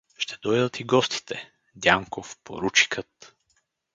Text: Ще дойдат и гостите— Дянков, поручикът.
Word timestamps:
Ще 0.17 0.37
дойдат 0.41 0.79
и 0.79 0.83
гостите— 0.83 1.51
Дянков, 1.75 2.37
поручикът. 2.43 3.35